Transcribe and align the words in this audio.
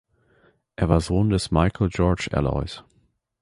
Er 0.77 0.89
war 0.89 0.99
Sohn 0.99 1.29
des 1.29 1.51
Michael 1.51 1.89
Georg 1.89 2.27
Alois. 2.33 2.81